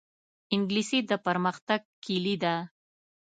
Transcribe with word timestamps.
انګلیسي 0.53 0.99
د 1.09 1.11
پرمختګ 1.25 1.81
کلي 2.05 2.35
ده 2.43 2.55